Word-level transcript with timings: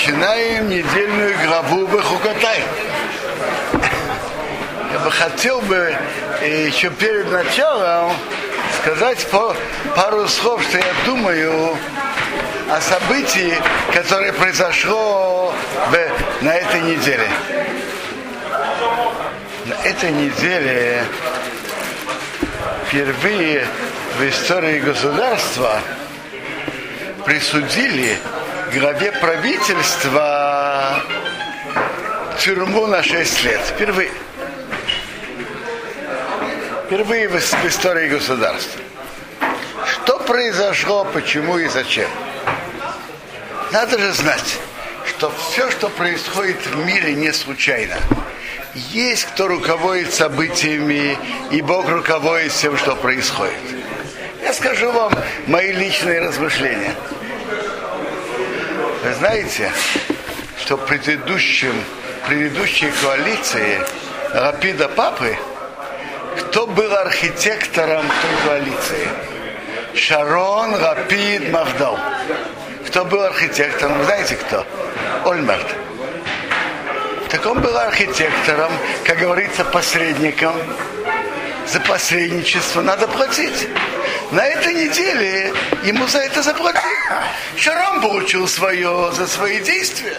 начинаем 0.00 0.70
недельную 0.70 1.36
главу 1.46 1.86
Бехукатай. 1.86 2.62
Я 4.92 4.98
бы 5.00 5.10
хотел 5.10 5.60
бы 5.60 5.94
еще 6.42 6.88
перед 6.88 7.30
началом 7.30 8.12
сказать 8.80 9.26
пару 9.94 10.26
слов, 10.26 10.62
что 10.62 10.78
я 10.78 10.94
думаю 11.04 11.76
о 12.70 12.80
событии, 12.80 13.52
которое 13.92 14.32
произошло 14.32 15.52
на 16.40 16.54
этой 16.54 16.80
неделе. 16.80 17.28
На 19.66 19.74
этой 19.84 20.12
неделе 20.12 21.04
впервые 22.86 23.66
в 24.18 24.26
истории 24.26 24.78
государства 24.78 25.78
присудили 27.26 28.16
главе 28.70 29.12
правительства 29.12 31.02
тюрьму 32.38 32.86
на 32.86 33.02
6 33.02 33.44
лет. 33.44 33.60
Впервые. 33.60 34.10
Впервые 36.86 37.28
в, 37.28 37.36
истории 37.36 38.08
государства. 38.08 38.80
Что 39.86 40.18
произошло, 40.20 41.04
почему 41.12 41.58
и 41.58 41.68
зачем? 41.68 42.08
Надо 43.72 43.98
же 43.98 44.12
знать, 44.12 44.58
что 45.06 45.30
все, 45.30 45.70
что 45.70 45.88
происходит 45.88 46.64
в 46.66 46.84
мире, 46.84 47.14
не 47.14 47.32
случайно. 47.32 47.96
Есть 48.74 49.24
кто 49.26 49.48
руководит 49.48 50.12
событиями, 50.14 51.18
и 51.50 51.60
Бог 51.60 51.88
руководит 51.88 52.52
всем, 52.52 52.76
что 52.76 52.96
происходит. 52.96 53.54
Я 54.42 54.52
скажу 54.52 54.90
вам 54.90 55.12
мои 55.46 55.72
личные 55.72 56.20
размышления. 56.20 56.94
Знаете, 59.20 59.70
что 60.58 60.78
в 60.78 60.86
предыдущем, 60.86 61.74
предыдущей 62.26 62.90
коалиции 63.02 63.78
Рапида 64.32 64.88
Папы, 64.88 65.36
кто 66.38 66.66
был 66.66 66.90
архитектором 66.96 68.02
той 68.06 68.48
коалиции? 68.48 69.08
Шарон 69.94 70.74
Рапид 70.74 71.52
Мавдал. 71.52 71.98
Кто 72.86 73.04
был 73.04 73.20
архитектором? 73.22 74.02
Знаете 74.04 74.36
кто? 74.36 74.64
Ольмерт. 75.26 75.66
Так 77.28 77.44
он 77.44 77.60
был 77.60 77.76
архитектором, 77.76 78.72
как 79.04 79.18
говорится, 79.18 79.66
посредником. 79.66 80.54
За 81.66 81.78
посредничество 81.80 82.80
надо 82.80 83.06
платить. 83.06 83.68
На 84.30 84.46
этой 84.46 84.74
неделе 84.74 85.52
ему 85.82 86.06
за 86.06 86.18
это 86.18 86.42
заплатили. 86.42 86.84
Шаром 87.56 88.00
получил 88.00 88.46
свое 88.46 89.10
за 89.12 89.26
свои 89.26 89.60
действия, 89.60 90.18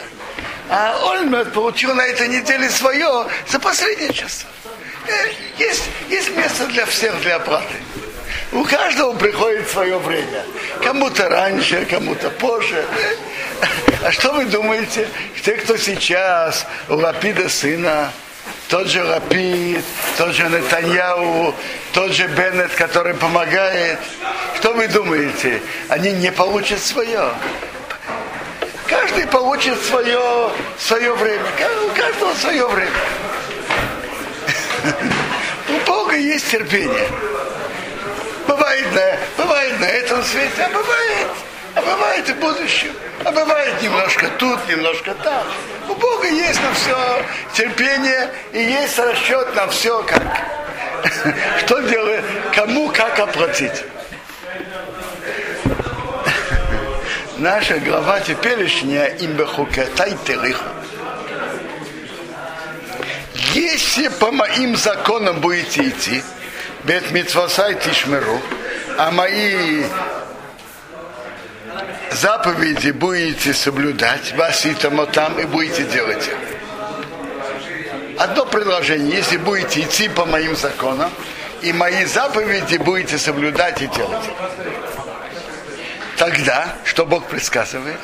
а 0.70 1.12
Ольмерт 1.12 1.54
получил 1.54 1.94
на 1.96 2.02
этой 2.02 2.28
неделе 2.28 2.70
свое 2.70 3.28
за 3.48 3.60
посредничество. 3.60 4.50
Э, 5.08 5.12
есть, 5.58 5.84
есть 6.10 6.36
место 6.36 6.66
для 6.68 6.86
всех 6.86 7.20
для 7.22 7.38
оплаты. 7.38 7.76
У 8.52 8.66
каждого 8.66 9.16
приходит 9.16 9.70
свое 9.70 9.98
время. 9.98 10.44
Кому-то 10.84 11.30
раньше, 11.30 11.86
кому-то 11.90 12.30
позже. 12.32 12.86
А 14.04 14.12
что 14.12 14.34
вы 14.34 14.46
думаете? 14.46 15.08
Те, 15.46 15.54
кто 15.54 15.78
сейчас 15.78 16.66
у 16.90 16.96
Лапида 16.96 17.48
сына, 17.48 18.12
тот 18.70 18.88
же 18.88 19.04
Лапид, 19.04 19.84
тот 20.18 20.34
же 20.34 20.48
Нетаньяу, 20.48 21.54
тот 21.94 22.12
же 22.12 22.28
Беннет, 22.28 22.72
который 22.76 23.14
помогает. 23.14 24.00
Что 24.56 24.74
вы 24.74 24.88
думаете? 24.88 25.62
Они 25.90 26.12
не 26.14 26.32
получат 26.32 26.80
свое. 26.80 27.32
Каждый 28.88 29.28
получит 29.28 29.82
свое, 29.84 30.52
свое 30.80 31.14
время. 31.16 31.46
У 31.86 31.90
каждого 31.96 32.34
свое 32.36 32.68
время. 32.68 32.92
У 35.70 35.88
Бога 35.88 36.16
есть 36.16 36.50
терпение. 36.50 37.10
Бывает 38.48 38.86
на, 38.94 39.44
бывает 39.44 39.80
на 39.80 39.86
этом 39.86 40.24
свете, 40.24 40.64
а 40.64 40.70
бывает, 40.70 41.28
бывает 41.80 42.28
и 42.30 42.34
в 42.34 42.40
будущем. 42.40 42.92
А 43.24 43.32
бывает 43.32 43.82
немножко 43.82 44.28
тут, 44.38 44.60
немножко 44.68 45.14
там. 45.16 45.46
У 45.88 45.96
Бога 45.96 46.28
есть 46.28 46.60
на 46.62 46.74
все 46.74 47.26
терпение 47.54 48.30
и 48.52 48.60
есть 48.60 48.98
расчет 49.00 49.56
на 49.56 49.68
все, 49.68 50.04
как. 50.04 50.24
Что 51.66 51.80
делает, 51.82 52.26
кому 52.54 52.90
как 52.90 53.20
оплатить. 53.20 53.84
Наша 57.38 57.80
глава 57.80 58.20
теперешняя 58.20 59.16
имбехукатай 59.20 60.18
териху. 60.26 60.66
Если 63.54 64.08
по 64.08 64.32
моим 64.32 64.76
законам 64.76 65.42
будете 65.42 65.90
идти, 65.90 66.24
бет 66.84 67.12
митвасай 67.12 67.76
тишмеру, 67.76 68.40
а 68.98 69.12
мои 69.12 69.84
заповеди 72.12 72.92
будете 72.92 73.54
соблюдать, 73.54 74.34
вас 74.34 74.66
и 74.66 74.74
там, 74.74 75.06
там 75.08 75.40
и 75.40 75.46
будете 75.46 75.84
делать 75.84 76.28
их. 76.28 76.36
Одно 78.20 78.46
предложение, 78.46 79.18
если 79.18 79.38
будете 79.38 79.82
идти 79.82 80.10
по 80.10 80.26
моим 80.26 80.56
законам, 80.56 81.10
и 81.62 81.74
мои 81.74 82.06
заповеди 82.06 82.78
будете 82.78 83.18
соблюдать 83.18 83.82
и 83.82 83.88
делать. 83.88 84.30
Тогда, 86.18 86.76
что 86.84 87.06
Бог 87.06 87.26
предсказывает? 87.26 88.00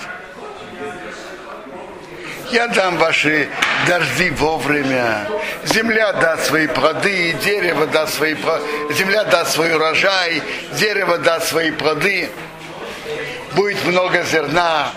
Я 2.51 2.67
дам 2.67 2.97
ваши 2.97 3.49
дожди 3.87 4.29
вовремя. 4.29 5.27
Земля 5.65 6.13
даст 6.13 6.47
свои 6.47 6.67
плоды, 6.67 7.33
дерево 7.43 7.85
даст 7.87 8.15
свои 8.15 8.35
земля 8.91 9.25
даст 9.25 9.51
свой 9.51 9.75
урожай, 9.75 10.41
дерево 10.73 11.17
даст 11.17 11.49
свои 11.49 11.71
плоды. 11.71 12.29
Будет 13.57 13.83
много 13.85 14.23
зерна. 14.23 14.91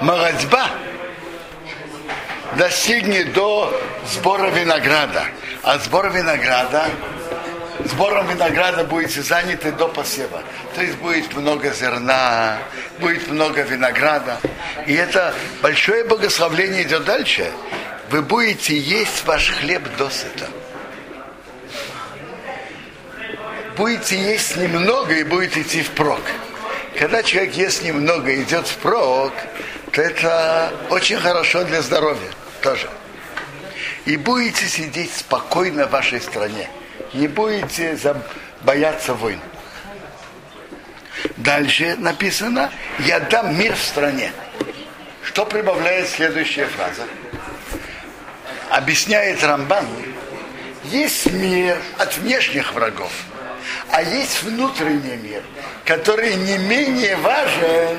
Молодьба 0.00 0.70
достигнет 2.56 3.34
до 3.34 3.78
сбора 4.06 4.48
винограда. 4.48 5.26
А 5.62 5.78
сбор 5.78 6.10
винограда 6.10 6.86
сбором 7.84 8.26
винограда 8.26 8.84
будете 8.84 9.20
заняты 9.20 9.70
до 9.72 9.86
посева. 9.88 10.42
То 10.74 10.80
есть 10.80 10.96
будет 10.96 11.34
много 11.36 11.72
зерна, 11.72 12.56
будет 13.00 13.30
много 13.30 13.60
винограда. 13.62 14.38
И 14.86 14.94
это 14.94 15.34
большое 15.60 16.04
благословление 16.04 16.84
идет 16.84 17.04
дальше. 17.04 17.52
Вы 18.08 18.22
будете 18.22 18.78
есть 18.78 19.26
ваш 19.26 19.50
хлеб 19.50 19.82
досыта. 19.98 20.48
Будете 23.76 24.16
есть 24.16 24.56
немного 24.56 25.12
и 25.12 25.24
будете 25.24 25.60
идти 25.60 25.82
впрок. 25.82 26.22
Когда 26.98 27.22
человек 27.22 27.54
ест 27.54 27.82
немного 27.82 28.30
и 28.30 28.42
идет 28.42 28.66
впрок, 28.66 29.32
то 29.92 30.02
это 30.02 30.72
очень 30.90 31.16
хорошо 31.16 31.64
для 31.64 31.82
здоровья 31.82 32.30
тоже. 32.60 32.88
И 34.04 34.16
будете 34.16 34.66
сидеть 34.66 35.14
спокойно 35.14 35.86
в 35.86 35.90
вашей 35.90 36.20
стране 36.20 36.68
не 37.14 37.28
будете 37.28 37.98
бояться 38.62 39.14
войн. 39.14 39.40
Дальше 41.36 41.96
написано, 41.98 42.70
я 43.00 43.20
дам 43.20 43.58
мир 43.58 43.74
в 43.74 43.82
стране. 43.82 44.32
Что 45.22 45.46
прибавляет 45.46 46.08
следующая 46.08 46.66
фраза? 46.66 47.04
Объясняет 48.70 49.42
Рамбан, 49.44 49.86
есть 50.84 51.30
мир 51.30 51.78
от 51.98 52.16
внешних 52.16 52.72
врагов, 52.72 53.12
а 53.92 54.02
есть 54.02 54.42
внутренний 54.42 55.16
мир, 55.16 55.42
который 55.84 56.34
не 56.34 56.58
менее 56.58 57.16
важен, 57.16 57.98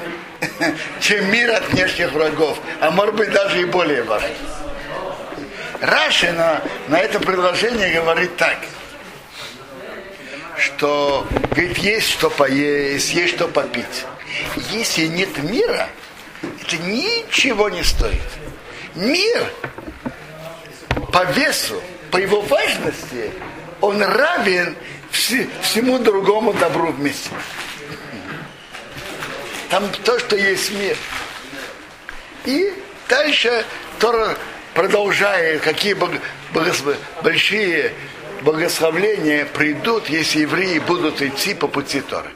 чем 0.99 1.31
мир 1.31 1.51
от 1.51 1.69
внешних 1.69 2.11
врагов, 2.11 2.59
а 2.81 2.91
может 2.91 3.15
быть 3.15 3.31
даже 3.31 3.61
и 3.61 3.65
более 3.65 4.03
важен. 4.03 4.35
Рашина 5.79 6.61
на 6.87 6.99
это 6.99 7.19
предложение 7.19 7.93
говорит 7.93 8.35
так– 8.35 8.57
что 10.57 11.27
говорит, 11.51 11.77
есть 11.79 12.09
что 12.09 12.29
поесть, 12.29 13.13
есть 13.13 13.35
что 13.35 13.47
попить. 13.47 14.05
Если 14.71 15.07
нет 15.07 15.37
мира, 15.43 15.89
это 16.61 16.77
ничего 16.77 17.69
не 17.69 17.83
стоит. 17.83 18.21
Мир 18.95 19.45
по 21.11 21.25
весу, 21.25 21.81
по 22.11 22.17
его 22.17 22.41
важности, 22.41 23.31
он 23.83 24.01
равен 24.01 24.77
всему 25.11 25.99
другому 25.99 26.53
добру 26.53 26.93
вместе. 26.93 27.29
Там 29.69 29.89
то, 30.05 30.17
что 30.19 30.37
есть 30.37 30.71
мир. 30.71 30.95
И 32.45 32.73
дальше 33.09 33.65
Тора 33.99 34.37
продолжает, 34.73 35.61
какие 35.63 35.97
большие 37.21 37.93
благословления 38.41 39.45
придут, 39.45 40.07
если 40.07 40.39
евреи 40.39 40.79
будут 40.79 41.21
идти 41.21 41.53
по 41.53 41.67
пути 41.67 41.99
Торы. 41.99 42.31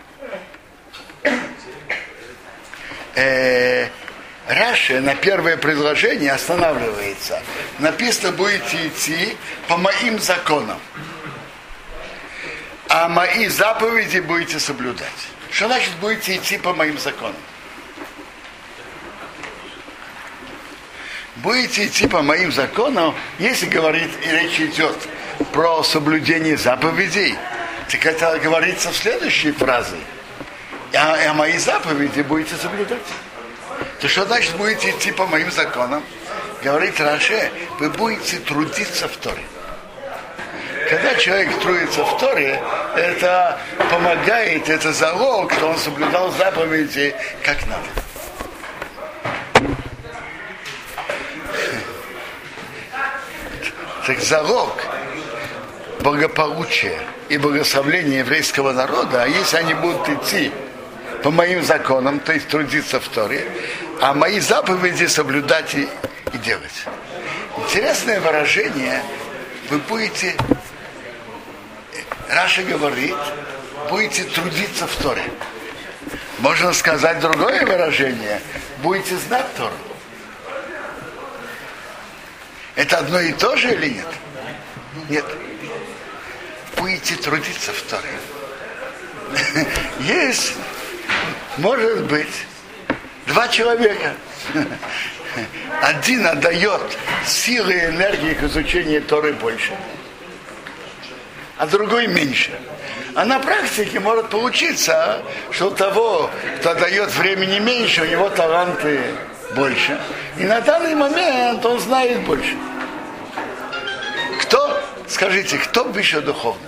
Э, 3.16 3.88
Раша 4.50 5.00
на 5.00 5.16
первое 5.16 5.56
предложение 5.56 6.34
останавливается. 6.34 7.42
Написано, 7.80 8.34
будете 8.34 8.88
идти 8.88 9.38
по 9.70 9.78
моим 9.78 10.20
законам. 10.20 10.80
А 12.90 13.10
мои 13.10 13.48
заповеди 13.48 14.20
будете 14.20 14.60
соблюдать. 14.60 15.08
Что 15.52 15.68
значит 15.68 15.92
будете 16.00 16.38
идти 16.38 16.58
по 16.58 16.74
моим 16.74 16.98
законам? 16.98 17.36
Будете 21.38 21.86
идти 21.86 22.08
по 22.08 22.22
моим 22.22 22.52
законам, 22.52 23.14
если 23.38 23.68
говорит 23.68 24.10
и 24.26 24.30
речь 24.30 24.60
идет 24.60 24.96
про 25.52 25.84
соблюдение 25.84 26.58
заповедей, 26.58 27.36
так 27.92 28.06
это 28.06 28.40
говорится 28.40 28.92
в 28.92 28.96
следующей 28.96 29.52
фразе. 29.52 29.98
А, 30.94 31.16
а 31.30 31.34
мои 31.34 31.58
заповеди 31.58 32.22
будете 32.22 32.56
соблюдать. 32.56 33.02
То 34.00 34.08
что 34.08 34.26
значит 34.26 34.56
будете 34.56 34.90
идти 34.90 35.12
по 35.12 35.28
моим 35.28 35.52
законам? 35.52 36.04
Говорит 36.64 37.00
Раше, 37.00 37.52
вы 37.80 37.90
будете 37.92 38.38
трудиться 38.40 39.08
в 39.08 39.18
Торе. 39.18 39.44
Когда 40.90 41.16
человек 41.16 41.60
трудится 41.60 42.06
в 42.06 42.18
Торе, 42.18 42.62
это 42.96 43.60
помогает, 43.92 44.70
это 44.70 44.94
залог, 44.94 45.52
что 45.52 45.68
он 45.68 45.78
соблюдал 45.78 46.32
заповеди 46.32 47.14
как 47.44 47.58
надо. 47.68 47.88
Так 54.06 54.20
залог 54.20 54.72
благополучия 56.00 56.98
и 57.28 57.38
благословления 57.38 58.20
еврейского 58.20 58.72
народа, 58.72 59.24
а 59.24 59.28
если 59.28 59.58
они 59.58 59.74
будут 59.74 60.08
идти 60.08 60.52
по 61.22 61.32
моим 61.32 61.64
законам, 61.64 62.22
то 62.22 62.32
есть 62.32 62.48
трудиться 62.48 63.02
в 63.02 63.08
Торе, 63.10 63.46
а 64.00 64.14
мои 64.14 64.40
заповеди 64.40 65.08
соблюдать 65.08 65.76
и, 65.76 65.90
и 66.34 66.38
делать. 66.38 66.86
Интересное 67.58 68.22
выражение, 68.22 69.02
вы 69.70 69.80
будете, 69.80 70.36
Раша 72.30 72.64
говорит, 72.64 73.16
будете 73.90 74.24
трудиться 74.24 74.88
в 74.88 74.96
Торе. 74.98 75.24
Можно 76.40 76.74
сказать 76.74 77.20
другое 77.20 77.66
выражение, 77.66 78.42
будете 78.84 79.18
знать 79.18 79.46
Тору. 79.56 79.74
Это 82.76 82.98
одно 83.00 83.20
и 83.20 83.32
то 83.34 83.56
же 83.56 83.74
или 83.74 83.90
нет? 83.90 84.08
Нет. 85.10 85.26
Будете 86.76 87.16
трудиться 87.16 87.72
в 87.74 87.82
Торе. 87.84 88.20
Есть 90.02 90.54
может 91.58 92.04
быть 92.04 92.46
два 93.26 93.48
человека. 93.48 94.14
Один 95.82 96.26
отдает 96.26 96.82
силы 97.26 97.74
и 97.74 97.86
энергии 97.86 98.34
к 98.34 98.44
изучению 98.44 99.02
Торы 99.04 99.34
больше, 99.34 99.76
а 101.58 101.66
другой 101.66 102.08
меньше. 102.08 102.52
А 103.16 103.26
на 103.26 103.40
практике 103.40 104.00
может 104.00 104.30
получиться, 104.30 105.22
что 105.52 105.68
у 105.68 105.72
того, 105.72 106.30
кто 106.60 106.76
дает 106.76 107.12
времени 107.16 107.60
меньше, 107.60 108.04
у 108.04 108.06
него 108.06 108.30
таланты 108.30 109.02
больше. 109.56 110.00
И 110.38 110.44
на 110.44 110.62
данный 110.62 110.94
момент 110.94 111.66
он 111.66 111.80
знает 111.80 112.22
больше. 112.22 112.56
Кто, 114.42 114.80
скажите, 115.08 115.58
кто 115.58 115.84
выше 115.86 116.22
духовно? 116.22 116.62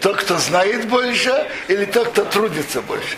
Тот, 0.00 0.18
кто 0.18 0.38
знает 0.38 0.86
больше, 0.86 1.46
или 1.66 1.84
тот, 1.84 2.08
кто 2.08 2.24
трудится 2.24 2.80
больше? 2.82 3.16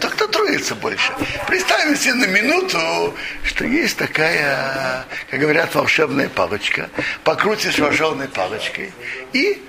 Тот, 0.00 0.12
кто 0.12 0.26
трудится 0.26 0.74
больше. 0.74 1.12
Представим 1.46 1.96
себе 1.96 2.14
на 2.14 2.26
минуту, 2.26 3.14
что 3.44 3.64
есть 3.64 3.96
такая, 3.96 5.04
как 5.30 5.40
говорят, 5.40 5.74
волшебная 5.74 6.28
палочка. 6.28 6.88
Покрутишь 7.24 7.78
волшебной 7.78 8.28
палочкой 8.28 8.92
и 9.32 9.62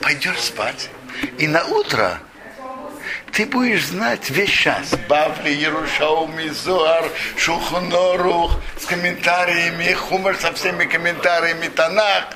пойдешь 0.00 0.40
спать. 0.40 0.90
И 1.38 1.46
на 1.46 1.64
утро 1.64 2.20
ты 3.32 3.46
будешь 3.46 3.86
знать 3.86 4.30
весь 4.30 4.50
час. 4.50 4.94
Бавли, 5.08 5.50
Ярушауми, 5.50 6.48
Зоар, 6.48 7.04
Шухонорух, 7.36 8.60
с 8.80 8.86
комментариями, 8.86 9.92
Хумар 9.92 10.36
со 10.36 10.52
всеми 10.52 10.84
комментариями, 10.84 11.68
Танах. 11.68 12.30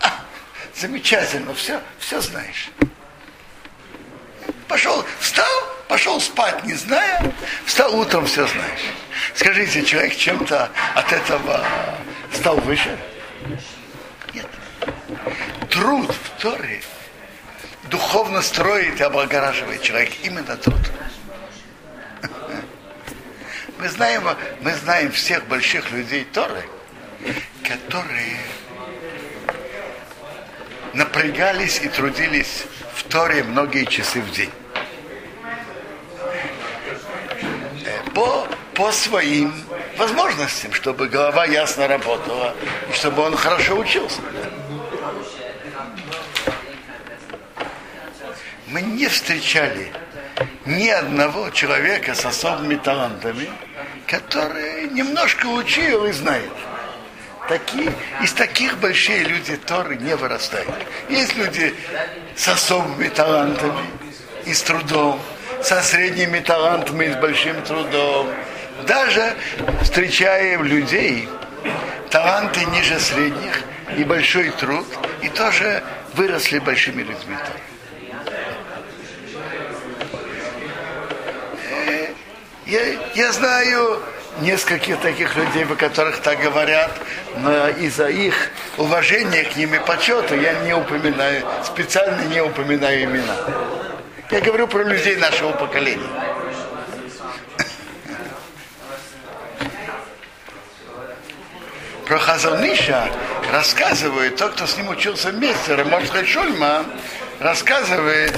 А, 0.00 0.12
замечательно, 0.74 1.54
все, 1.54 1.80
все 1.98 2.20
знаешь. 2.20 2.70
Пошел, 4.66 5.04
встал, 5.18 5.46
пошел 5.90 6.20
спать, 6.20 6.64
не 6.64 6.74
зная, 6.74 7.32
встал 7.66 7.98
утром, 7.98 8.24
все 8.24 8.46
знаешь. 8.46 8.80
Скажите, 9.34 9.84
человек 9.84 10.16
чем-то 10.16 10.70
от 10.94 11.12
этого 11.12 11.66
стал 12.32 12.58
выше? 12.58 12.96
Нет. 14.32 14.46
Труд 15.68 16.08
в 16.14 16.40
Торе 16.40 16.80
духовно 17.90 18.40
строит 18.40 19.00
и 19.00 19.02
облагораживает 19.02 19.82
человек. 19.82 20.12
Именно 20.22 20.56
труд. 20.58 20.78
Мы 23.78 23.88
знаем, 23.88 24.22
мы 24.60 24.72
знаем 24.74 25.10
всех 25.10 25.44
больших 25.46 25.90
людей 25.90 26.24
Торы, 26.24 26.62
которые 27.64 28.36
напрягались 30.92 31.80
и 31.82 31.88
трудились 31.88 32.64
в 32.94 33.02
Торе 33.04 33.42
многие 33.42 33.86
часы 33.86 34.20
в 34.20 34.30
день. 34.30 34.52
По, 38.14 38.46
по 38.74 38.92
своим 38.92 39.52
возможностям, 39.96 40.72
чтобы 40.72 41.08
голова 41.08 41.44
ясно 41.46 41.88
работала 41.88 42.54
и 42.90 42.92
чтобы 42.94 43.22
он 43.22 43.36
хорошо 43.36 43.78
учился. 43.78 44.20
Мы 48.68 48.82
не 48.82 49.08
встречали 49.08 49.92
ни 50.64 50.88
одного 50.88 51.50
человека 51.50 52.14
с 52.14 52.24
особыми 52.24 52.76
талантами, 52.76 53.50
который 54.06 54.88
немножко 54.90 55.46
учил 55.46 56.06
и 56.06 56.12
знает. 56.12 56.52
Такие, 57.48 57.92
из 58.22 58.32
таких 58.32 58.78
большие 58.78 59.24
люди 59.24 59.56
Торы 59.56 59.96
не 59.96 60.14
вырастают. 60.14 60.72
Есть 61.08 61.36
люди 61.36 61.74
с 62.36 62.46
особыми 62.46 63.08
талантами 63.08 63.84
и 64.46 64.54
с 64.54 64.62
трудом, 64.62 65.20
со 65.62 65.82
средними 65.82 66.40
талантами 66.40 67.06
и 67.06 67.12
с 67.12 67.16
большим 67.16 67.62
трудом. 67.62 68.28
Даже 68.86 69.34
встречаем 69.82 70.64
людей, 70.64 71.28
таланты 72.10 72.64
ниже 72.66 72.98
средних 72.98 73.62
и 73.96 74.04
большой 74.04 74.50
труд, 74.50 74.86
и 75.22 75.28
тоже 75.28 75.82
выросли 76.14 76.58
большими 76.58 77.02
людьми. 77.02 77.36
Э, 81.70 82.06
я, 82.66 82.80
я 83.14 83.32
знаю 83.32 84.02
нескольких 84.40 84.98
таких 85.00 85.36
людей, 85.36 85.64
о 85.64 85.74
которых 85.74 86.20
так 86.20 86.40
говорят, 86.40 86.90
но 87.36 87.68
из-за 87.68 88.08
их 88.08 88.50
уважения 88.78 89.44
к 89.44 89.56
ним 89.56 89.74
и 89.74 89.78
почета 89.78 90.34
я 90.34 90.54
не 90.60 90.74
упоминаю, 90.74 91.44
специально 91.64 92.22
не 92.22 92.40
упоминаю 92.40 93.04
имена. 93.04 93.36
Я 94.30 94.40
говорю 94.40 94.68
про 94.68 94.84
людей 94.84 95.16
нашего 95.16 95.50
поколения. 95.52 96.06
Про 102.06 102.18
Хазалниша 102.18 103.10
рассказывает, 103.52 104.36
тот, 104.36 104.52
кто 104.52 104.66
с 104.66 104.76
ним 104.76 104.88
учился 104.90 105.30
вместе, 105.30 105.74
Раморская 105.74 106.24
Шульма, 106.24 106.84
рассказывает, 107.40 108.32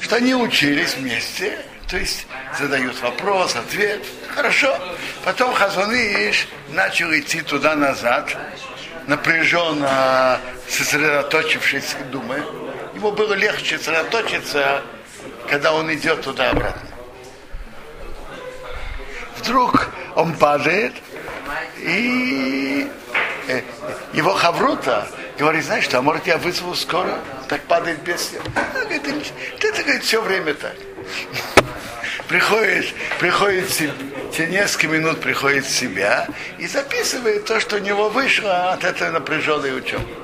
что 0.00 0.16
они 0.16 0.36
учились 0.36 0.94
вместе, 0.94 1.58
то 1.88 1.96
есть 1.96 2.28
задают 2.58 3.00
вопрос, 3.00 3.56
ответ, 3.56 4.04
хорошо. 4.28 4.76
Потом 5.24 5.52
Хазаныш 5.52 6.46
начал 6.70 7.12
идти 7.12 7.40
туда-назад, 7.40 8.36
напряженно 9.08 10.38
сосредоточившись, 10.68 11.96
думая, 12.12 12.44
ему 13.02 13.10
было 13.10 13.34
легче 13.34 13.78
сосредоточиться, 13.78 14.82
когда 15.48 15.72
он 15.72 15.92
идет 15.92 16.22
туда-обратно. 16.22 16.88
Вдруг 19.38 19.88
он 20.14 20.34
падает, 20.34 20.92
и 21.78 22.88
э, 23.48 23.62
его 24.12 24.34
хаврута 24.34 25.08
говорит, 25.36 25.64
знаешь 25.64 25.84
что, 25.84 25.98
а 25.98 26.02
может 26.02 26.28
я 26.28 26.38
вызову 26.38 26.76
скоро? 26.76 27.18
Так 27.48 27.62
падает 27.62 28.00
без. 28.02 28.34
Говорит, 28.72 29.02
ты, 29.58 29.72
ты 29.72 29.82
говорит, 29.82 30.04
все 30.04 30.22
время 30.22 30.54
так. 30.54 30.76
приходит, 32.28 32.94
приходит 33.18 33.68
через 34.32 34.50
несколько 34.50 34.86
минут 34.86 35.20
приходит 35.20 35.64
в 35.64 35.70
себя 35.70 36.28
и 36.58 36.68
записывает 36.68 37.46
то, 37.46 37.58
что 37.58 37.76
у 37.76 37.80
него 37.80 38.10
вышло 38.10 38.72
от 38.72 38.84
этой 38.84 39.10
напряженной 39.10 39.76
учебы. 39.76 40.21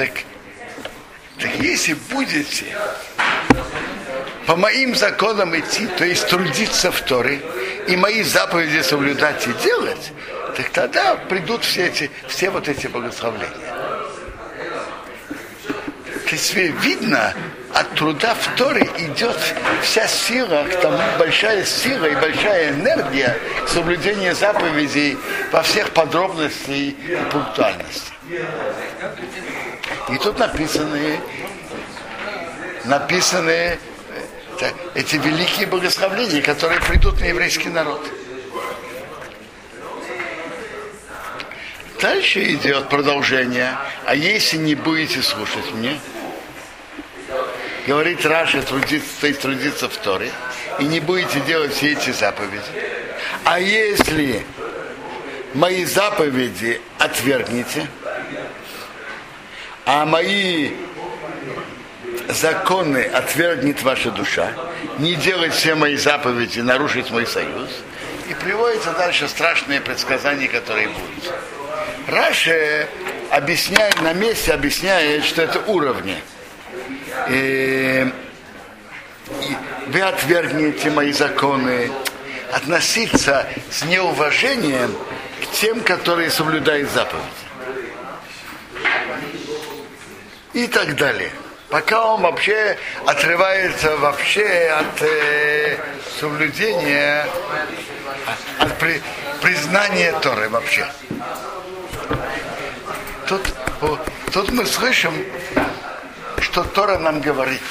Так, 0.00 0.12
так 1.38 1.50
если 1.56 1.92
будете 2.10 2.64
по 4.46 4.56
моим 4.56 4.94
законам 4.94 5.54
идти, 5.54 5.86
то 5.88 6.06
есть 6.06 6.26
трудиться 6.26 6.90
в 6.90 7.02
Торе, 7.02 7.42
и 7.86 7.96
мои 7.96 8.22
заповеди 8.22 8.80
соблюдать 8.80 9.46
и 9.46 9.52
делать, 9.62 10.12
так 10.56 10.70
тогда 10.70 11.16
придут 11.16 11.64
все 11.64 11.88
эти, 11.88 12.10
все 12.28 12.48
вот 12.48 12.66
эти 12.66 12.86
благословления. 12.86 13.50
То 16.24 16.30
есть 16.30 16.54
видно, 16.54 17.34
от 17.74 17.94
труда 17.94 18.34
в 18.34 18.56
Торе 18.56 18.88
идет 18.96 19.36
вся 19.82 20.06
сила, 20.06 20.64
к 20.64 20.80
тому 20.80 21.02
большая 21.18 21.62
сила 21.66 22.06
и 22.06 22.14
большая 22.14 22.70
энергия 22.70 23.36
соблюдения 23.68 24.34
заповедей 24.34 25.18
во 25.52 25.62
всех 25.62 25.90
подробностях 25.90 26.70
и 26.70 26.96
пунктуальности. 27.30 28.12
И 30.12 30.18
тут 30.18 30.38
написаны, 30.38 31.20
написаны 32.84 33.78
э, 34.60 34.70
эти 34.94 35.16
великие 35.16 35.66
благословления, 35.66 36.42
которые 36.42 36.80
придут 36.80 37.20
на 37.20 37.26
еврейский 37.26 37.68
народ. 37.68 38.04
Дальше 42.00 42.42
идет 42.54 42.88
продолжение. 42.88 43.76
А 44.06 44.14
если 44.14 44.56
не 44.56 44.74
будете 44.74 45.22
слушать 45.22 45.72
мне, 45.74 46.00
говорит 47.86 48.24
Раша, 48.26 48.62
трудиться, 48.62 49.32
трудиться 49.34 49.88
в 49.88 49.96
Торе, 49.98 50.30
и 50.78 50.84
не 50.84 50.98
будете 51.00 51.40
делать 51.40 51.74
все 51.74 51.92
эти 51.92 52.10
заповеди. 52.10 52.64
А 53.44 53.60
если 53.60 54.44
мои 55.54 55.84
заповеди 55.84 56.80
отвергнете, 56.98 57.86
а 59.92 60.06
мои 60.06 60.70
законы 62.28 63.02
отвергнет 63.02 63.82
ваша 63.82 64.12
душа, 64.12 64.52
не 64.98 65.16
делать 65.16 65.52
все 65.52 65.74
мои 65.74 65.96
заповеди, 65.96 66.60
нарушить 66.60 67.10
мой 67.10 67.26
союз, 67.26 67.70
и 68.28 68.34
приводится 68.34 68.92
дальше 68.92 69.26
страшные 69.26 69.80
предсказания, 69.80 70.46
которые 70.46 70.90
будут. 70.90 71.34
Раша 72.06 72.86
объясняет, 73.30 74.00
на 74.00 74.12
месте 74.12 74.52
объясняет, 74.52 75.24
что 75.24 75.42
это 75.42 75.58
уровни– 75.58 76.16
э, 77.28 78.10
вы 79.88 80.00
отвергнете 80.00 80.90
мои 80.90 81.10
законы, 81.10 81.90
относиться 82.52 83.48
с 83.70 83.84
неуважением 83.84 84.94
к 85.42 85.50
тем, 85.56 85.80
которые 85.80 86.30
соблюдают 86.30 86.90
заповеди. 86.90 87.39
И 90.60 90.66
так 90.66 90.94
далее. 90.96 91.30
Пока 91.70 92.04
он 92.04 92.20
вообще 92.20 92.76
отрывается 93.06 93.96
вообще 93.96 94.44
от 94.78 95.00
э, 95.00 95.78
соблюдения, 96.20 97.26
от 98.58 98.78
при, 98.78 99.00
признания 99.40 100.12
Торы 100.20 100.50
вообще. 100.50 100.86
Тут, 103.26 103.40
тут 104.34 104.50
мы 104.52 104.66
слышим 104.66 105.14
что 106.42 106.62
Тора 106.64 106.98
нам 106.98 107.20
говорит, 107.22 107.62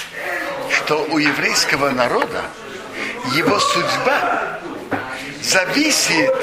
что 0.71 1.05
у 1.11 1.19
еврейского 1.19 1.91
народа 1.91 2.41
его 3.35 3.59
судьба 3.59 4.59
зависит 5.43 6.33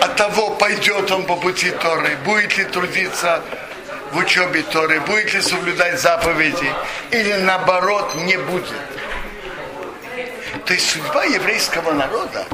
от 0.00 0.16
того, 0.16 0.50
пойдет 0.50 1.10
он 1.10 1.24
по 1.26 1.36
пути 1.36 1.72
Торы, 1.72 2.16
будет 2.24 2.56
ли 2.56 2.64
трудиться 2.64 3.42
в 4.12 4.18
учебе 4.18 4.62
Торы, 4.62 5.00
будет 5.00 5.32
ли 5.32 5.40
соблюдать 5.40 6.00
заповеди, 6.00 6.72
или 7.10 7.32
наоборот 7.34 8.14
не 8.16 8.36
будет. 8.36 8.74
То 10.64 10.74
есть 10.74 10.90
судьба 10.90 11.24
еврейского 11.24 11.92
народа 11.92 12.46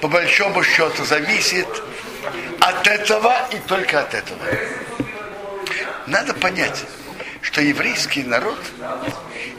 по 0.00 0.08
большому 0.08 0.62
счету 0.62 1.04
зависит 1.04 1.68
от 2.60 2.86
этого 2.86 3.34
и 3.52 3.56
только 3.68 4.00
от 4.00 4.14
этого. 4.14 4.38
Надо 6.06 6.34
понять, 6.34 6.84
что 7.42 7.60
еврейский 7.60 8.22
народ 8.22 8.58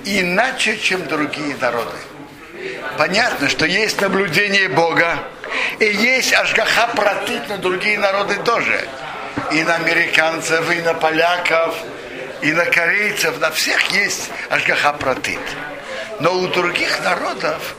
иначе, 0.05 0.77
чем 0.77 1.07
другие 1.07 1.55
народы. 1.57 1.97
Понятно, 2.97 3.49
что 3.49 3.65
есть 3.65 4.01
наблюдение 4.01 4.69
Бога, 4.69 5.19
и 5.79 5.85
есть 5.85 6.33
ашгаха 6.33 6.87
протит 6.95 7.49
на 7.49 7.57
другие 7.57 7.97
народы 7.97 8.35
тоже. 8.43 8.87
И 9.51 9.63
на 9.63 9.75
американцев, 9.75 10.71
и 10.71 10.81
на 10.81 10.93
поляков, 10.93 11.75
и 12.41 12.51
на 12.51 12.65
корейцев, 12.65 13.39
на 13.39 13.51
всех 13.51 13.91
есть 13.91 14.29
ашгаха. 14.49 14.95
Но 16.19 16.33
у 16.39 16.47
других 16.47 17.03
народов 17.03 17.75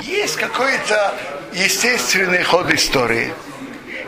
есть 0.00 0.36
какой-то 0.36 1.14
естественный 1.52 2.42
ход 2.42 2.70
истории, 2.72 3.32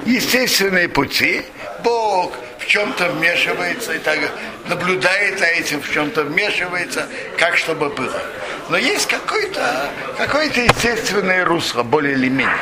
естественные 0.07 0.89
пути. 0.89 1.43
Бог 1.83 2.33
в 2.59 2.67
чем-то 2.67 3.11
вмешивается 3.11 3.93
и 3.93 3.99
так 3.99 4.19
наблюдает 4.67 5.39
за 5.39 5.47
этим, 5.47 5.83
в 5.83 5.93
чем-то 5.93 6.25
вмешивается, 6.25 7.07
как 7.39 7.57
чтобы 7.57 7.91
было. 7.91 8.23
Но 8.71 8.79
есть 8.79 9.07
какое-то 9.07 9.91
какое 10.17 10.47
естественное 10.47 11.45
русло, 11.45 11.83
более 11.83 12.15
или 12.15 12.29
менее. 12.29 12.57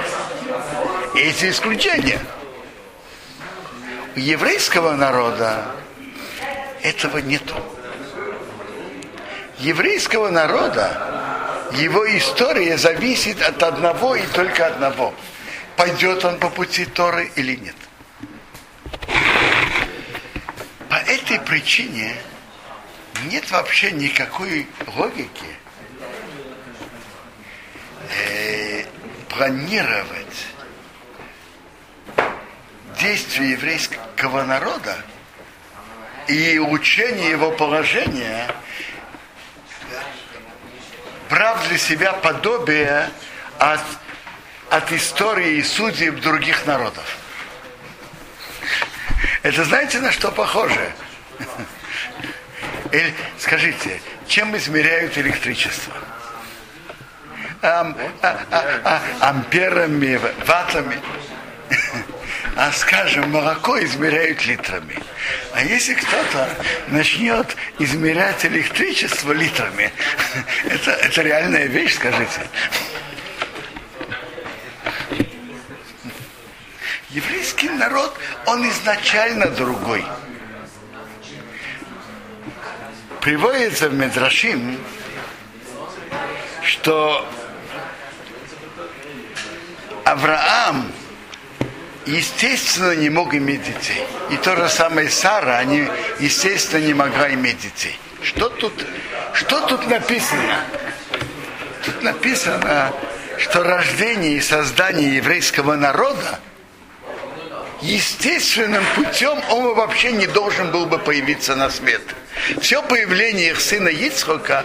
Есть 1.15 1.45
исключения. 1.45 2.21
У 4.15 4.19
еврейского 4.19 4.93
народа 4.93 5.75
этого 6.83 7.19
нету. 7.19 7.55
Еврейского 9.59 10.29
народа 10.29 11.71
его 11.73 12.05
история 12.19 12.77
зависит 12.77 13.41
от 13.41 13.63
одного 13.63 14.15
и 14.15 14.27
только 14.27 14.67
одного. 14.67 15.15
Пойдет 15.77 16.25
он 16.27 16.39
по 16.39 16.51
пути 16.51 16.85
Торы 16.85 17.31
или 17.37 17.57
нет. 17.57 17.77
По 20.91 20.97
этой 20.97 21.41
причине 21.41 22.15
нет 23.31 23.51
вообще 23.51 23.93
никакой 23.93 24.67
логики 24.95 25.47
э, 28.11 28.85
планировать 29.31 30.52
действия 33.03 33.51
еврейского 33.51 34.45
народа 34.45 34.97
и 36.29 36.57
улучшение 36.59 37.31
его 37.31 37.51
положения, 37.51 38.49
брав 41.29 41.67
для 41.69 41.79
себя 41.79 42.13
подобие 42.13 43.11
от, 43.59 43.81
от 44.71 44.93
истории 44.93 45.57
и 45.57 45.63
судеб 45.65 46.21
других 46.21 46.65
народов. 46.65 47.19
Это 49.43 49.65
знаете, 49.65 49.99
на 49.99 50.13
что 50.13 50.31
похоже? 50.31 50.93
Или, 52.93 53.13
скажите, 53.39 54.01
чем 54.29 54.57
измеряют 54.57 55.19
электричество? 55.19 55.93
Ам, 57.63 57.97
а, 58.23 58.39
а, 58.51 59.03
а, 59.21 59.29
амперами, 59.31 60.21
ватами. 60.47 61.01
А 62.55 62.71
скажем, 62.73 63.31
молоко 63.31 63.83
измеряют 63.83 64.45
литрами. 64.45 64.99
А 65.53 65.65
если 65.65 65.95
кто-то 65.95 66.49
начнет 66.89 67.57
измерять 67.79 68.45
электричество 68.45 69.33
литрами, 69.33 69.91
это, 70.65 70.91
это 70.91 71.23
реальная 71.23 71.67
вещь, 71.67 71.95
скажите. 71.95 72.43
Еврейский 77.09 77.71
народ, 77.71 78.19
он 78.47 78.69
изначально 78.69 79.47
другой. 79.47 80.05
Приводится 83.21 83.89
в 83.89 83.95
Медрашим, 83.95 84.79
что 86.63 87.27
Авраам 90.05 90.93
естественно 92.07 92.95
не 92.95 93.11
мог 93.11 93.35
иметь 93.35 93.63
детей. 93.63 94.05
И 94.31 94.37
то 94.37 94.57
же 94.57 94.69
самое 94.69 95.11
Сара, 95.11 95.59
они 95.59 95.89
естественно 96.21 96.85
не 96.85 96.95
могла 96.95 97.33
иметь 97.35 97.59
детей. 97.59 97.99
Что 98.23 98.49
тут, 98.49 98.73
что 99.35 99.67
тут 99.67 99.89
написано? 99.89 100.65
Тут 101.85 102.03
написано, 102.03 102.93
что 103.39 103.63
рождение 103.63 104.37
и 104.37 104.41
создание 104.41 105.17
еврейского 105.17 105.75
народа– 105.75 106.41
естественным 107.83 108.85
путем 108.95 109.39
он 109.51 109.75
вообще 109.75 110.13
не 110.13 110.27
должен 110.27 110.71
был 110.71 110.87
бы 110.87 110.99
появиться 110.99 111.57
на 111.57 111.71
свет. 111.71 112.03
Все 112.61 112.83
появление 112.83 113.51
их 113.51 113.61
сына 113.61 113.89
Ицхока 113.89 114.65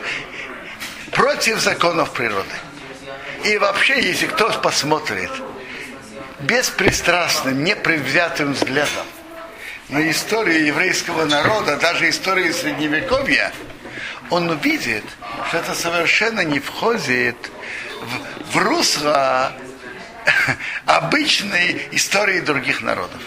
против 1.11 1.59
законов 1.59 2.11
природы. 2.11 2.45
И 3.43 3.57
вообще, 3.57 4.01
если 4.01 4.27
кто 4.27 4.49
посмотрит 4.61 5.31
беспристрастным, 6.39 7.63
непредвзятым 7.63 8.53
взглядом 8.53 9.05
на 9.89 10.09
историю 10.09 10.65
еврейского 10.65 11.25
народа, 11.25 11.77
даже 11.77 12.09
историю 12.09 12.53
Средневековья, 12.53 13.53
он 14.29 14.49
увидит, 14.49 15.03
что 15.47 15.57
это 15.57 15.73
совершенно 15.73 16.41
не 16.41 16.59
входит 16.59 17.37
в, 18.01 18.53
в 18.53 18.57
русло 18.57 19.53
обычной 20.85 21.87
истории 21.91 22.41
других 22.41 22.81
народов. 22.81 23.21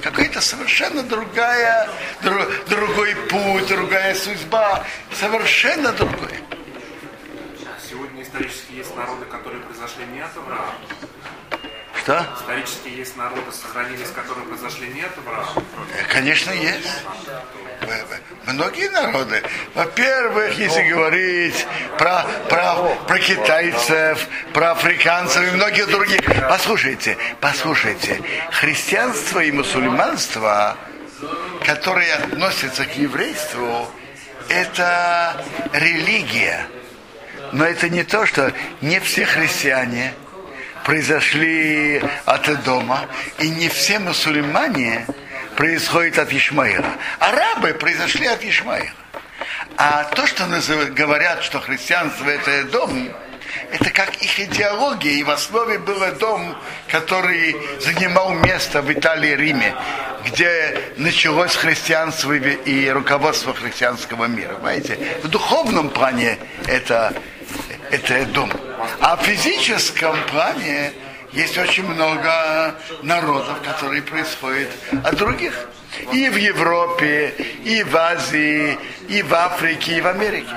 Какая-то 0.00 0.40
совершенно 0.40 1.02
другая, 1.02 1.88
друг, 2.22 2.46
другой 2.68 3.16
путь, 3.28 3.66
другая 3.66 4.14
судьба, 4.14 4.84
совершенно 5.12 5.92
другой. 5.92 6.38
Сегодня 7.88 8.22
исторически 8.22 8.72
есть 8.74 8.94
народы, 8.96 9.24
которые 9.24 9.60
произошли 9.62 10.04
не 10.06 10.20
от 10.20 10.36
Авраама. 10.36 10.74
Что? 12.06 12.24
Исторически 12.40 12.88
есть 12.90 13.16
народы, 13.16 13.50
сохранились, 13.50 14.10
которые 14.10 14.46
произошли 14.46 14.86
не 14.90 15.00
от 15.00 15.18
Авраама. 15.18 15.60
Конечно, 16.08 16.52
есть. 16.52 16.88
Многие 18.46 18.88
народы. 18.90 19.42
Во-первых, 19.74 20.56
если 20.56 20.82
говорить 20.84 21.66
про, 21.98 22.24
про, 22.48 22.76
про 23.08 23.18
китайцев, 23.18 24.28
про 24.54 24.70
африканцев 24.70 25.48
и 25.48 25.56
многих 25.56 25.90
других. 25.90 26.20
Послушайте, 26.48 27.18
послушайте. 27.40 28.22
Христианство 28.52 29.40
и 29.40 29.50
мусульманство, 29.50 30.76
которые 31.64 32.14
относятся 32.14 32.84
к 32.84 32.96
еврейству, 32.96 33.90
это 34.48 35.44
религия. 35.72 36.68
Но 37.50 37.64
это 37.64 37.88
не 37.88 38.04
то, 38.04 38.26
что 38.26 38.52
не 38.80 39.00
все 39.00 39.24
христиане 39.24 40.14
произошли 40.86 42.00
от 42.26 42.48
Эдома, 42.48 43.06
и 43.40 43.50
не 43.50 43.68
все 43.68 43.98
мусульмане 43.98 45.04
происходят 45.56 46.16
от 46.18 46.32
Ишмаила. 46.32 46.86
Арабы 47.18 47.74
произошли 47.74 48.26
от 48.26 48.44
Ишмаила. 48.44 48.94
А 49.76 50.04
то, 50.04 50.28
что 50.28 50.46
называют, 50.46 50.94
говорят, 50.94 51.42
что 51.42 51.60
христианство 51.60 52.30
это 52.30 52.64
дом, 52.70 53.08
это 53.72 53.90
как 53.90 54.22
их 54.22 54.38
идеология, 54.38 55.14
и 55.14 55.24
в 55.24 55.30
основе 55.30 55.80
был 55.80 56.00
дом, 56.20 56.56
который 56.88 57.56
занимал 57.80 58.34
место 58.34 58.80
в 58.80 58.92
Италии 58.92 59.34
Риме, 59.34 59.74
где 60.24 60.80
началось 60.98 61.56
христианство 61.56 62.32
и 62.32 62.88
руководство 62.90 63.52
христианского 63.54 64.26
мира. 64.26 64.54
Понимаете? 64.54 64.98
В 65.24 65.28
духовном 65.28 65.90
плане 65.90 66.38
это, 66.68 67.12
это 67.90 68.24
дом. 68.26 68.50
А 69.00 69.16
в 69.16 69.22
физическом 69.22 70.16
плане 70.30 70.92
есть 71.32 71.58
очень 71.58 71.84
много 71.84 72.74
народов, 73.02 73.60
которые 73.62 74.02
происходят 74.02 74.70
от 75.04 75.16
других. 75.16 75.68
И 76.12 76.28
в 76.28 76.36
Европе, 76.36 77.34
и 77.64 77.82
в 77.82 77.96
Азии, 77.96 78.78
и 79.08 79.22
в 79.22 79.34
Африке, 79.34 79.98
и 79.98 80.00
в 80.00 80.06
Америке. 80.06 80.54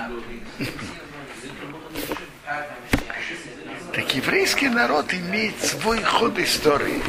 Так 3.94 4.16
еврейский 4.16 4.70
народ 4.70 5.14
имеет 5.14 5.62
свой 5.64 6.02
ход 6.04 6.38
истории, 6.40 7.02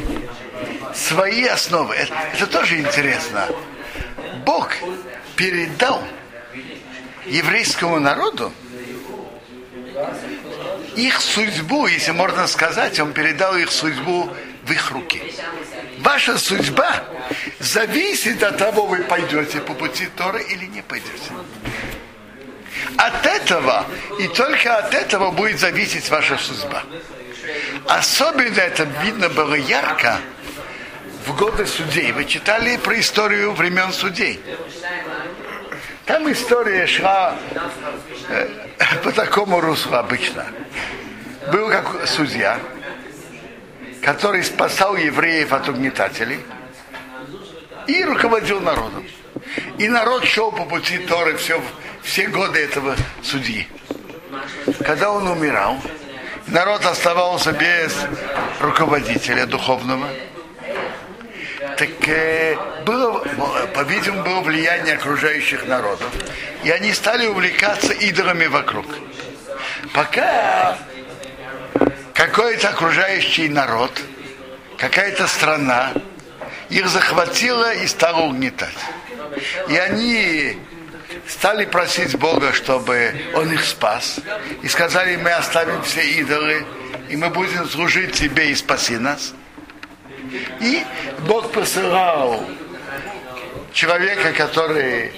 свои 0.93 1.45
основы. 1.45 1.95
Это, 1.95 2.13
это 2.33 2.47
тоже 2.47 2.79
интересно. 2.79 3.47
Бог 4.45 4.71
передал 5.35 6.03
еврейскому 7.25 7.99
народу 7.99 8.51
их 10.95 11.21
судьбу, 11.21 11.87
если 11.87 12.11
можно 12.11 12.47
сказать, 12.47 12.99
он 12.99 13.13
передал 13.13 13.55
их 13.55 13.71
судьбу 13.71 14.29
в 14.63 14.71
их 14.71 14.91
руки. 14.91 15.21
Ваша 15.99 16.37
судьба 16.37 17.03
зависит 17.59 18.43
от 18.43 18.57
того, 18.57 18.85
вы 18.85 19.03
пойдете 19.03 19.59
по 19.61 19.73
пути 19.73 20.07
Торы 20.17 20.43
или 20.43 20.65
не 20.65 20.81
пойдете. 20.81 21.31
От 22.97 23.25
этого 23.25 23.85
и 24.19 24.27
только 24.27 24.77
от 24.77 24.93
этого 24.93 25.31
будет 25.31 25.59
зависеть 25.59 26.09
ваша 26.09 26.37
судьба. 26.37 26.83
Особенно 27.87 28.59
это 28.59 28.83
видно 29.03 29.29
было 29.29 29.55
ярко 29.55 30.19
в 31.25 31.35
годы 31.35 31.65
судей. 31.65 32.11
Вы 32.11 32.25
читали 32.25 32.77
про 32.77 32.99
историю 32.99 33.53
времен 33.53 33.91
судей. 33.93 34.39
Там 36.05 36.31
история 36.31 36.87
шла 36.87 37.35
э, 38.29 38.47
по 39.03 39.11
такому 39.11 39.61
руслу 39.61 39.95
обычно. 39.95 40.45
Был 41.51 41.69
как 41.69 42.07
судья, 42.07 42.59
который 44.01 44.43
спасал 44.43 44.95
евреев 44.95 45.53
от 45.53 45.69
угнетателей 45.69 46.39
и 47.87 48.03
руководил 48.03 48.59
народом. 48.61 49.05
И 49.77 49.87
народ 49.87 50.25
шел 50.25 50.51
по 50.51 50.65
пути 50.65 50.97
Торы 50.99 51.37
все, 51.37 51.61
все 52.03 52.27
годы 52.27 52.59
этого 52.59 52.95
судьи. 53.23 53.67
Когда 54.85 55.11
он 55.11 55.27
умирал, 55.27 55.77
народ 56.47 56.85
оставался 56.85 57.51
без 57.51 57.95
руководителя 58.59 59.45
духовного. 59.45 60.07
Так 61.81 62.07
э, 62.09 62.55
было, 62.85 63.25
по-видимому, 63.73 64.21
было 64.21 64.41
влияние 64.41 64.93
окружающих 64.93 65.65
народов. 65.65 66.11
И 66.63 66.69
они 66.69 66.93
стали 66.93 67.25
увлекаться 67.25 67.91
идолами 67.91 68.45
вокруг. 68.45 68.85
Пока 69.91 70.77
какой-то 72.13 72.69
окружающий 72.69 73.49
народ, 73.49 73.99
какая-то 74.77 75.25
страна 75.25 75.91
их 76.69 76.87
захватила 76.87 77.73
и 77.73 77.87
стала 77.87 78.25
угнетать. 78.27 78.77
И 79.67 79.75
они 79.75 80.57
стали 81.27 81.65
просить 81.65 82.15
Бога, 82.15 82.53
чтобы 82.53 83.11
Он 83.33 83.51
их 83.51 83.65
спас. 83.65 84.19
И 84.61 84.67
сказали, 84.67 85.15
мы 85.15 85.31
оставим 85.31 85.81
все 85.81 86.03
идолы, 86.03 86.63
и 87.09 87.15
мы 87.15 87.31
будем 87.31 87.67
служить 87.67 88.11
Тебе 88.13 88.51
и 88.51 88.53
спаси 88.53 88.97
нас. 88.97 89.33
И 90.59 90.85
Бог 91.27 91.51
посылал 91.51 92.45
человека, 93.73 94.33
который 94.33 95.11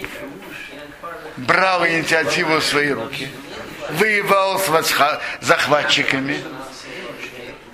брал 1.38 1.86
инициативу 1.86 2.58
в 2.58 2.64
свои 2.64 2.90
руки, 2.90 3.30
воевал 3.92 4.60
с 4.60 4.70
захватчиками, 5.42 6.44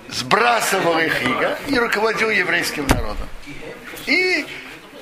сбрасывал 0.08 0.98
их 0.98 1.22
иго 1.22 1.58
и 1.68 1.78
руководил 1.78 2.30
еврейским 2.30 2.86
народом. 2.86 3.28
И 4.06 4.46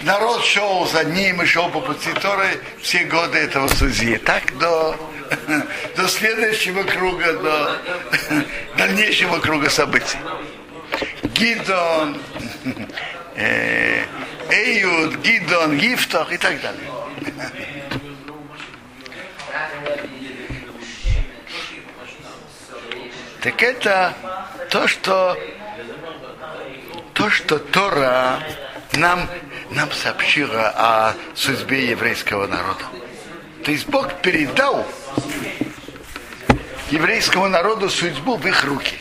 народ 0.03 0.45
шел 0.45 0.87
за 0.87 1.05
ним 1.05 1.43
и 1.43 1.47
шел 1.47 1.71
по 1.71 1.81
пути 1.81 2.13
Торы 2.21 2.61
все 2.81 3.05
годы 3.05 3.39
этого 3.39 3.69
судьи. 3.69 4.17
Так 4.19 4.57
до, 4.59 4.97
до 5.97 6.09
следующего 6.09 6.83
круга, 6.83 7.33
до 7.35 7.77
дальнейшего 8.77 9.39
круга 9.39 9.71
событий. 9.71 10.19
Гидон, 11.23 12.21
Эйуд, 14.51 15.17
Гидон, 15.19 15.79
Гифтох 15.79 16.33
и 16.33 16.39
так 16.39 16.61
далее. 16.61 16.91
Так 23.43 23.63
это 23.63 24.15
то, 24.71 24.89
что 24.89 25.39
то, 27.15 27.31
что 27.31 27.59
Тора 27.59 28.41
нам, 28.93 29.29
нам 29.71 29.91
сообщила 29.93 30.73
о 30.77 31.15
судьбе 31.35 31.91
еврейского 31.91 32.47
народа. 32.47 32.85
То 33.65 33.71
есть 33.71 33.89
Бог 33.89 34.21
передал 34.23 34.87
еврейскому 36.91 37.49
народу 37.49 37.91
судьбу 37.91 38.37
в 38.37 38.47
их 38.47 38.65
руки. 38.65 39.01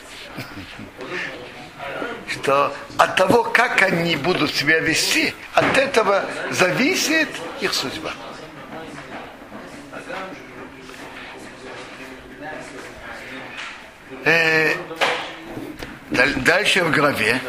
Что 2.28 2.76
от 2.98 3.16
того, 3.16 3.44
как 3.44 3.82
они 3.82 4.16
будут 4.16 4.54
себя 4.54 4.80
вести, 4.80 5.34
от 5.54 5.78
этого 5.78 6.26
зависит 6.52 7.30
их 7.62 7.74
судьба. 7.74 8.14
Э, 14.26 14.74
дальше 16.10 16.84
в 16.84 16.92
главе, 16.92 17.40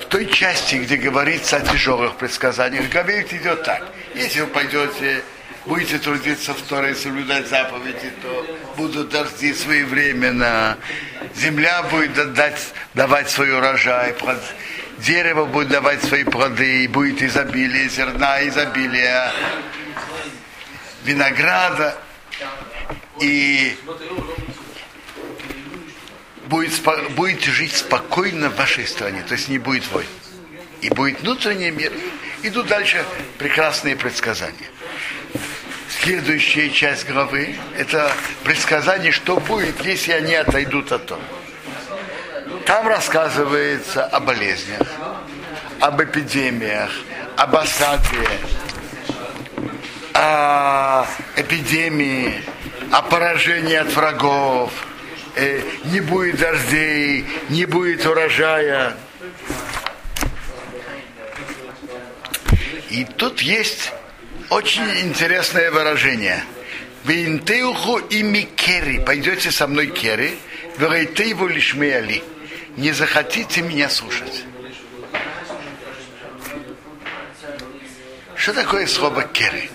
в 0.00 0.04
той 0.04 0.26
части, 0.26 0.76
где 0.76 0.96
говорится 0.96 1.56
о 1.56 1.60
тяжелых 1.60 2.16
предсказаниях, 2.16 2.84
в 2.84 2.90
идет 3.32 3.64
так. 3.64 3.82
Если 4.14 4.42
вы 4.42 4.46
пойдете, 4.46 5.24
будете 5.66 5.98
трудиться 5.98 6.54
в 6.54 6.62
Торе, 6.62 6.94
соблюдать 6.94 7.48
заповеди, 7.48 8.12
то 8.22 8.58
будут 8.76 9.08
дожди 9.08 9.52
своевременно, 9.52 10.76
земля 11.36 11.82
будет 11.84 12.34
дать, 12.34 12.60
давать 12.94 13.30
свой 13.30 13.52
урожай, 13.52 14.14
дерево 14.98 15.44
будет 15.44 15.68
давать 15.68 16.02
свои 16.04 16.24
плоды, 16.24 16.84
и 16.84 16.88
будет 16.88 17.22
изобилие 17.22 17.88
зерна, 17.88 18.46
изобилие 18.46 19.30
винограда. 21.04 21.96
И 23.20 23.76
будет, 26.46 26.72
будете 27.16 27.50
жить 27.50 27.76
спокойно 27.76 28.50
в 28.50 28.56
вашей 28.56 28.86
стране, 28.86 29.22
то 29.26 29.34
есть 29.34 29.48
не 29.48 29.58
будет 29.58 29.86
войн. 29.92 30.06
И 30.80 30.88
будет 30.88 31.20
внутренний 31.20 31.70
мир, 31.70 31.92
Идут 32.42 32.66
дальше 32.66 33.04
прекрасные 33.38 33.94
предсказания. 33.94 34.68
Следующая 36.02 36.68
часть 36.70 37.08
главы– 37.08 37.54
это 37.78 38.10
предсказание, 38.42 39.12
что 39.12 39.36
будет, 39.36 39.84
если 39.84 40.10
они 40.10 40.34
отойдут 40.34 40.90
от 40.90 41.06
того. 41.06 41.22
Там 42.66 42.88
рассказывается 42.88 44.04
о 44.06 44.18
болезнях, 44.18 44.88
об 45.78 46.02
эпидемиях, 46.02 46.90
об 47.36 47.54
осаде, 47.54 48.28
о 50.12 51.06
эпидемии, 51.36 52.42
о 52.90 53.02
поражении 53.02 53.76
от 53.76 53.94
врагов, 53.94 54.72
э, 55.36 55.60
не 55.84 56.00
будет 56.00 56.40
дождей, 56.40 57.24
не 57.48 57.64
будет 57.64 58.04
урожая. 58.06 58.94
И 62.90 63.04
тут 63.04 63.40
есть 63.40 63.92
очень 64.52 65.00
интересное 65.00 65.70
выражение. 65.70 66.44
ואם 67.04 67.38
תלכו 67.38 67.96
עמי 67.98 68.42
קרי. 68.54 68.98
Пойдете 69.00 69.50
со 69.50 69.66
мной 69.66 69.86
קרי. 69.86 70.38
ולא 70.78 71.07
תאבו 71.07 71.46
לשמוע 71.46 71.74
לי. 71.74 72.22
Не 72.76 72.92
захотите 72.92 73.62
меня 73.62 73.88
слушать. 73.88 74.44
Что 78.36 78.52
такое 78.52 78.86
слово 78.86 79.22
קרי? 79.22 79.70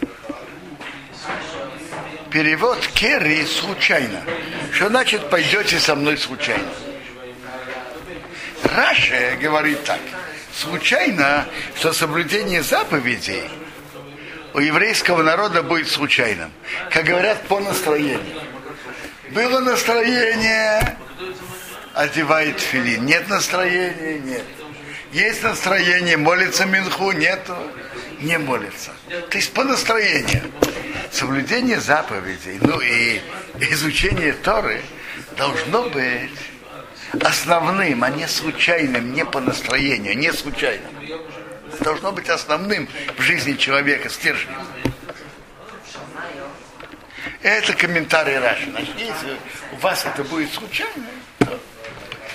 Перевод 2.31 2.85
קרי 2.93 3.45
случайно. 3.45 4.21
Что 4.71 4.89
значит 4.89 5.27
пойдете 5.31 5.79
со 5.79 5.95
мной 5.95 6.17
случайно? 6.17 6.69
Раша 8.63 9.37
говорит 9.41 9.83
так. 9.85 9.99
Случайно, 10.53 11.47
что 11.75 11.93
соблюдение 11.93 12.61
заповедей 12.61 13.43
у 14.53 14.59
еврейского 14.59 15.23
народа 15.23 15.63
будет 15.63 15.87
случайным. 15.87 16.51
Как 16.89 17.05
говорят, 17.05 17.41
по 17.43 17.59
настроению. 17.59 18.19
Было 19.31 19.59
настроение, 19.59 20.97
одевает 21.93 22.59
филин. 22.59 23.05
Нет 23.05 23.27
настроения, 23.27 24.19
нет. 24.19 24.43
Есть 25.11 25.43
настроение, 25.43 26.17
молится 26.17 26.65
Минху, 26.65 27.11
нету, 27.11 27.55
не 28.19 28.37
молится. 28.37 28.91
То 29.29 29.37
есть 29.37 29.53
по 29.53 29.63
настроению. 29.63 30.43
Соблюдение 31.11 31.79
заповедей, 31.79 32.57
ну 32.61 32.79
и 32.81 33.21
изучение 33.71 34.33
Торы 34.33 34.81
должно 35.37 35.89
быть 35.89 36.31
основным, 37.21 38.03
а 38.03 38.09
не 38.09 38.27
случайным, 38.27 39.13
не 39.13 39.25
по 39.25 39.39
настроению, 39.39 40.17
не 40.17 40.33
случайным 40.33 40.96
должно 41.79 42.11
быть 42.11 42.29
основным 42.29 42.87
в 43.17 43.21
жизни 43.21 43.53
человека, 43.53 44.09
стержнем. 44.09 44.55
Это 47.41 47.73
комментарий 47.73 48.37
Раши. 48.39 48.69
Значит, 48.69 48.95
если 48.97 49.37
у 49.73 49.75
вас 49.77 50.05
это 50.05 50.23
будет 50.23 50.51
случайно, 50.53 51.05
то 51.39 51.59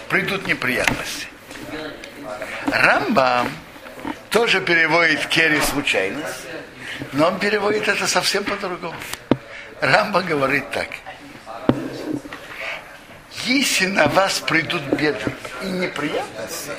придут 0.09 0.47
неприятности. 0.47 1.27
Рамбам 2.67 3.51
тоже 4.31 4.61
переводит 4.61 5.27
Керри 5.27 5.61
случайность, 5.61 6.47
но 7.13 7.29
он 7.29 7.39
переводит 7.39 7.89
это 7.89 8.07
совсем 8.07 8.45
по-другому. 8.45 8.97
Рамба 9.81 10.23
говорит 10.23 10.71
так. 10.71 10.89
Если 13.45 13.87
на 13.87 14.07
вас 14.07 14.39
придут 14.39 14.83
беды 14.83 15.33
и 15.63 15.67
неприятности, 15.67 16.71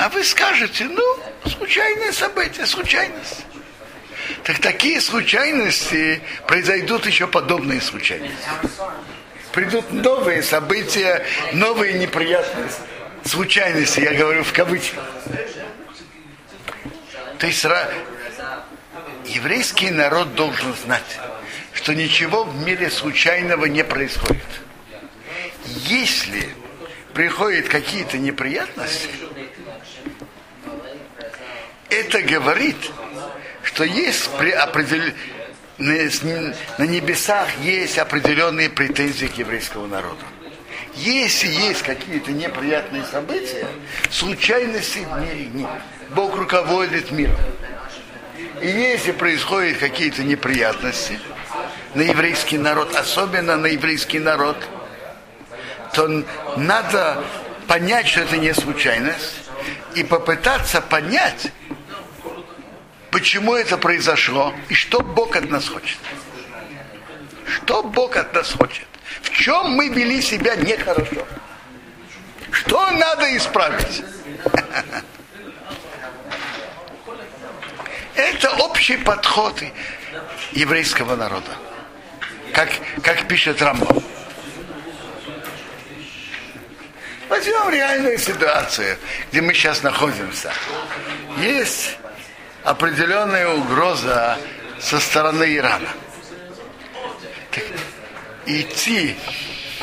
А 0.00 0.08
вы 0.08 0.24
скажете, 0.24 0.84
ну, 0.84 1.18
случайное 1.44 2.12
событие, 2.12 2.66
случайность. 2.66 3.44
Так 4.44 4.58
такие 4.58 4.98
случайности 4.98 6.22
произойдут 6.46 7.04
еще 7.04 7.26
подобные 7.26 7.82
случайности. 7.82 8.48
Придут 9.52 9.92
новые 9.92 10.42
события, 10.42 11.22
новые 11.52 11.98
неприятные 11.98 12.70
случайности, 13.26 14.00
я 14.00 14.14
говорю 14.14 14.42
в 14.42 14.54
кавычках. 14.54 15.04
То 17.38 17.46
есть 17.46 17.66
еврейский 19.26 19.90
народ 19.90 20.34
должен 20.34 20.74
знать, 20.76 21.18
что 21.74 21.94
ничего 21.94 22.44
в 22.44 22.56
мире 22.64 22.90
случайного 22.90 23.66
не 23.66 23.84
происходит. 23.84 24.42
Если 25.66 26.54
приходят 27.14 27.68
какие-то 27.68 28.18
неприятности, 28.18 29.08
это 31.90 32.22
говорит, 32.22 32.76
что 33.62 33.84
есть 33.84 34.30
при 34.38 34.50
определен... 34.50 35.14
на 35.78 36.84
небесах 36.84 37.48
есть 37.62 37.98
определенные 37.98 38.70
претензии 38.70 39.26
к 39.26 39.36
еврейскому 39.38 39.86
народу. 39.86 40.24
Если 40.94 41.48
есть 41.48 41.82
какие-то 41.82 42.32
неприятные 42.32 43.04
события, 43.04 43.66
случайностей 44.10 45.04
в 45.04 45.20
мире 45.20 45.46
нет. 45.52 45.68
Бог 46.10 46.36
руководит 46.36 47.10
миром. 47.10 47.36
И 48.60 48.66
если 48.66 49.12
происходят 49.12 49.78
какие-то 49.78 50.22
неприятности 50.22 51.18
на 51.94 52.02
еврейский 52.02 52.58
народ, 52.58 52.94
особенно 52.94 53.56
на 53.56 53.66
еврейский 53.66 54.18
народ, 54.18 54.56
то 55.92 56.24
надо 56.56 57.22
понять, 57.66 58.08
что 58.08 58.20
это 58.20 58.36
не 58.36 58.54
случайность, 58.54 59.36
и 59.94 60.04
попытаться 60.04 60.80
понять, 60.80 61.52
почему 63.10 63.54
это 63.54 63.76
произошло 63.76 64.54
и 64.68 64.74
что 64.74 65.00
Бог 65.00 65.36
от 65.36 65.50
нас 65.50 65.68
хочет. 65.68 65.98
Что 67.46 67.82
Бог 67.82 68.16
от 68.16 68.32
нас 68.34 68.52
хочет? 68.52 68.86
В 69.22 69.30
чем 69.30 69.72
мы 69.72 69.88
вели 69.88 70.22
себя 70.22 70.54
нехорошо? 70.54 71.26
Что 72.52 72.90
надо 72.90 73.36
исправить? 73.36 74.02
Это 78.14 78.50
общий 78.56 78.96
подход 78.96 79.62
еврейского 80.52 81.16
народа. 81.16 81.50
Как, 82.52 82.68
как 83.02 83.26
пишет 83.28 83.62
Рамбов. 83.62 84.02
Возьмем 87.30 87.70
реальную 87.70 88.18
ситуацию, 88.18 88.96
где 89.30 89.40
мы 89.40 89.54
сейчас 89.54 89.84
находимся. 89.84 90.52
Есть 91.38 91.96
определенная 92.64 93.48
угроза 93.50 94.36
со 94.80 94.98
стороны 94.98 95.56
Ирана. 95.56 95.88
Так, 97.52 97.64
идти 98.46 99.14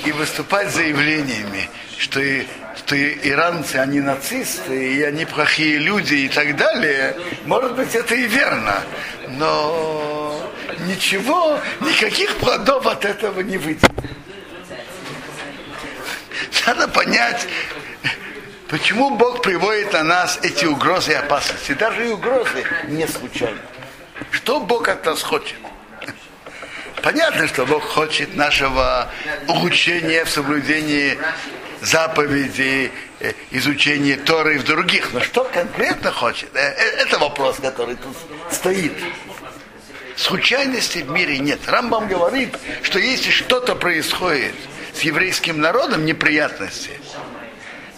и 0.04 0.12
выступать 0.12 0.72
заявлениями, 0.72 1.70
что, 1.98 2.20
и, 2.20 2.46
что 2.76 2.98
и 2.98 3.30
иранцы, 3.30 3.78
они 3.78 4.02
нацисты, 4.02 4.96
и 4.96 5.04
они 5.04 5.24
плохие 5.24 5.78
люди 5.78 6.16
и 6.16 6.28
так 6.28 6.54
далее, 6.58 7.16
может 7.46 7.76
быть, 7.76 7.96
это 7.96 8.14
и 8.14 8.28
верно, 8.28 8.82
но 9.30 10.52
ничего, 10.86 11.58
никаких 11.80 12.36
плодов 12.36 12.86
от 12.88 13.06
этого 13.06 13.40
не 13.40 13.58
выйдет. 13.58 13.90
Надо 16.68 16.88
понять, 16.90 17.48
Почему 18.68 19.12
Бог 19.12 19.42
приводит 19.42 19.94
на 19.94 20.04
нас 20.04 20.40
эти 20.44 20.66
угрозы 20.66 21.14
и 21.14 21.16
опасности? 21.16 21.72
Даже 21.72 22.06
и 22.06 22.10
угрозы 22.10 22.66
не 22.90 23.08
случайно. 23.08 23.62
Что 24.32 24.60
Бог 24.60 24.90
от 24.90 25.06
нас 25.06 25.24
хочет? 25.24 25.56
Понятно, 27.02 27.48
что 27.48 27.66
Бог 27.66 27.84
хочет 27.84 28.36
нашего 28.36 29.10
улучшения 29.48 30.26
в 30.26 30.30
соблюдении 30.30 31.18
заповедей, 31.82 32.92
э, 33.22 33.32
изучения 33.52 34.18
Торы 34.18 34.56
и 34.56 34.58
в 34.58 34.66
других. 34.66 35.14
Но 35.14 35.22
что 35.22 35.46
конкретно 35.46 36.12
хочет? 36.12 36.50
Э, 36.54 36.60
э, 36.60 37.04
это 37.04 37.18
вопрос, 37.20 37.60
который 37.62 37.96
тут 37.96 38.18
стоит. 38.52 38.92
Случайностей 40.18 41.04
в 41.04 41.12
мире 41.12 41.40
нет. 41.40 41.60
Рамбам 41.68 42.10
говорит, 42.10 42.58
что 42.84 43.00
если 43.00 43.30
что-то 43.30 43.76
происходит 43.76 44.56
с 44.98 45.02
еврейским 45.02 45.62
народом, 45.62 46.06
неприятности, 46.06 47.00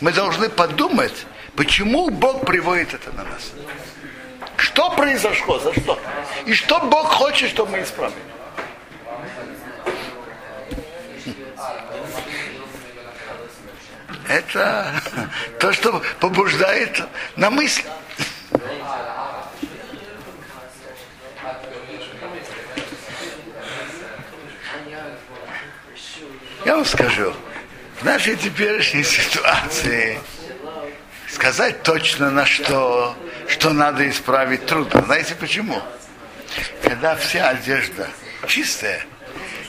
мы 0.02 0.12
должны 0.12 0.50
подумать, 0.50 1.26
почему 1.56 2.10
Бог 2.10 2.46
приводит 2.46 2.94
это 2.94 3.12
на 3.14 3.24
нас. 3.24 3.54
Что 4.58 4.90
произошло, 4.92 5.60
за 5.60 5.74
что? 5.80 5.98
И 6.46 6.54
что 6.54 6.80
Бог 6.82 7.08
хочет, 7.08 7.50
чтобы 7.50 7.72
мы 7.72 7.84
исправили. 7.84 8.18
Это 14.28 15.02
то, 15.60 15.72
что 15.72 16.02
побуждает 16.20 17.02
на 17.38 17.50
мысль. 17.50 17.84
Я 26.70 26.76
вам 26.76 26.86
скажу, 26.86 27.34
в 28.00 28.06
нашей 28.06 28.36
теперешней 28.36 29.04
ситуации 29.04 30.20
сказать 31.28 31.82
точно 31.82 32.30
на 32.30 32.46
что, 32.46 33.18
что 33.48 33.72
надо 33.74 34.08
исправить 34.08 34.68
трудно. 34.68 35.02
Знаете 35.02 35.34
почему? 35.34 35.82
Когда 36.84 37.16
вся 37.16 37.50
одежда 37.50 38.08
чистая, 38.46 39.04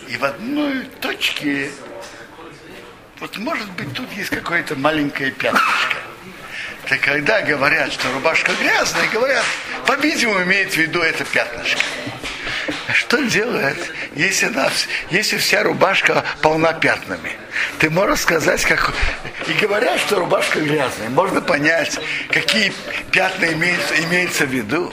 и 0.09 0.19
в 0.19 0.25
одной 0.27 0.85
точке, 1.01 1.71
вот 3.19 3.35
может 3.39 3.71
быть 3.71 3.95
тут 3.95 4.13
есть 4.13 4.29
какое-то 4.29 4.77
маленькое 4.77 5.31
пятнышко. 5.31 5.97
Так 6.87 7.01
когда 7.01 7.41
говорят, 7.41 7.95
что 7.95 8.13
рубашка 8.13 8.53
грязная, 8.61 9.09
говорят, 9.09 9.45
по-видимому, 9.87 10.43
имеет 10.43 10.75
в 10.75 10.77
виду 10.77 11.01
это 11.01 11.25
пятнышко. 11.25 11.81
Что 13.11 13.25
делает, 13.25 13.77
если, 14.15 14.47
она, 14.47 14.71
если 15.11 15.37
вся 15.37 15.65
рубашка 15.65 16.25
полна 16.43 16.73
пятнами? 16.73 17.33
Ты 17.81 17.91
можешь 17.91 18.21
сказать, 18.21 18.65
как... 18.65 18.93
И 19.49 19.53
говорят, 19.55 19.99
что 19.99 20.21
рубашка 20.21 20.61
грязная. 20.61 21.09
Можно 21.09 21.41
понять, 21.41 21.99
какие 22.31 22.73
пятна 23.11 23.47
имеются, 23.47 24.01
имеется 24.05 24.47
в 24.47 24.51
виду. 24.51 24.93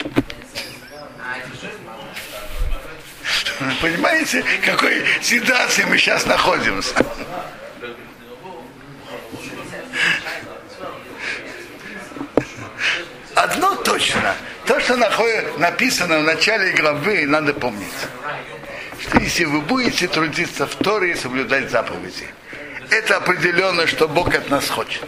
Понимаете, 3.80 4.42
в 4.42 4.66
какой 4.66 5.04
ситуации 5.22 5.84
мы 5.84 5.96
сейчас 5.96 6.26
находимся? 6.26 6.96
Одно 13.36 13.76
точно. 13.76 14.34
То, 14.68 14.78
что 14.80 14.96
написано 15.56 16.18
в 16.18 16.24
начале 16.24 16.72
главы, 16.72 17.26
надо 17.26 17.54
помнить. 17.54 17.88
Что 19.00 19.18
если 19.18 19.46
вы 19.46 19.62
будете 19.62 20.08
трудиться 20.08 20.66
в 20.66 20.74
Торе 20.74 21.12
и 21.12 21.14
соблюдать 21.14 21.70
заповеди, 21.70 22.28
это 22.90 23.16
определенно, 23.16 23.86
что 23.86 24.06
Бог 24.08 24.34
от 24.34 24.50
нас 24.50 24.68
хочет. 24.68 25.04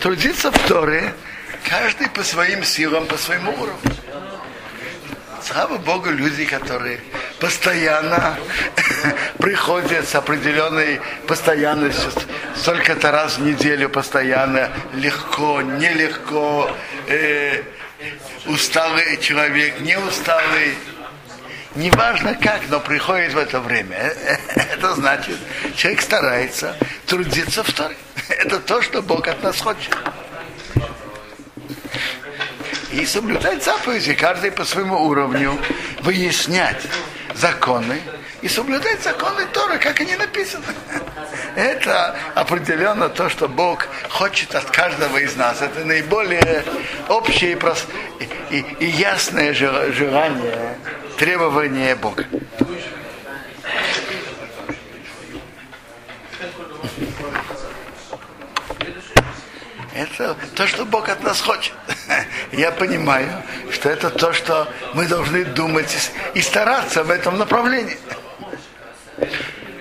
Трудиться 0.00 0.52
в 0.52 0.58
Торе 0.68 1.12
каждый 1.68 2.08
по 2.08 2.22
своим 2.22 2.62
силам, 2.62 3.06
по 3.06 3.16
своему 3.16 3.50
уровню. 3.50 3.96
Слава 5.42 5.78
Богу, 5.78 6.10
люди, 6.10 6.44
которые 6.44 7.00
постоянно 7.40 8.38
приходят 9.38 10.08
с 10.08 10.14
определенной 10.14 11.00
постоянностью, 11.26 12.12
столько-то 12.54 13.10
раз 13.10 13.38
в 13.38 13.42
неделю 13.42 13.88
постоянно, 13.88 14.70
легко, 14.94 15.62
нелегко, 15.62 16.70
э, 17.08 17.62
усталый 18.46 19.18
человек, 19.18 19.80
не 19.80 19.96
усталый. 19.98 20.74
Неважно 21.76 22.34
как, 22.34 22.62
но 22.68 22.80
приходит 22.80 23.32
в 23.32 23.38
это 23.38 23.60
время. 23.60 23.96
Это 24.54 24.94
значит, 24.94 25.36
человек 25.76 26.02
старается 26.02 26.76
трудиться 27.06 27.62
в 27.62 27.72
Торе. 27.72 27.96
Это 28.28 28.58
то, 28.58 28.82
что 28.82 29.02
Бог 29.02 29.28
от 29.28 29.42
нас 29.42 29.60
хочет 29.60 29.96
и 32.92 33.06
соблюдать 33.06 33.62
заповеди, 33.62 34.14
каждый 34.14 34.50
по 34.50 34.64
своему 34.64 35.06
уровню, 35.06 35.58
выяснять 36.02 36.82
законы 37.34 38.00
и 38.42 38.48
соблюдать 38.48 39.02
законы 39.02 39.46
Торы, 39.52 39.78
как 39.78 40.00
они 40.00 40.16
написаны. 40.16 40.64
Это 41.54 42.16
определенно 42.34 43.08
то, 43.08 43.28
что 43.28 43.48
Бог 43.48 43.86
хочет 44.08 44.54
от 44.54 44.70
каждого 44.70 45.18
из 45.18 45.36
нас. 45.36 45.60
Это 45.60 45.84
наиболее 45.84 46.64
общее 47.08 47.58
и, 48.18 48.56
и, 48.56 48.64
и 48.80 48.86
ясное 48.86 49.52
желание, 49.52 50.78
требование 51.18 51.94
Бога. 51.96 52.26
Это 59.92 60.34
то, 60.54 60.66
что 60.66 60.86
Бог 60.86 61.10
от 61.10 61.22
нас 61.22 61.42
хочет. 61.42 61.74
Я 62.52 62.70
понимаю, 62.70 63.42
что 63.70 63.90
это 63.90 64.08
то, 64.08 64.32
что 64.32 64.66
мы 64.94 65.06
должны 65.06 65.44
думать 65.44 66.10
и 66.32 66.40
стараться 66.40 67.04
в 67.04 67.10
этом 67.10 67.36
направлении. 67.36 67.98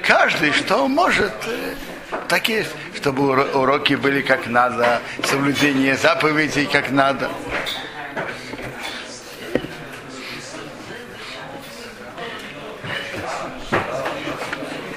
Каждый, 0.03 0.51
что 0.53 0.87
может, 0.87 1.33
э, 1.45 1.75
такие, 2.27 2.65
чтобы 2.95 3.43
уроки 3.53 3.93
были 3.93 4.21
как 4.21 4.47
надо, 4.47 5.01
соблюдение 5.23 5.95
заповедей 5.95 6.65
как 6.65 6.89
надо. 6.91 7.29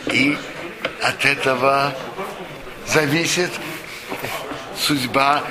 И 0.06 0.36
от 1.02 1.24
этого 1.24 1.94
зависит 2.86 3.50
судьба, 4.76 5.42